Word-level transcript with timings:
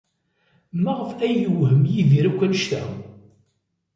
Maɣef 0.83 1.11
ay 1.25 1.35
yewhem 1.41 1.81
Yidir 1.93 2.25
akk 2.29 2.41
anect-a? 2.45 2.81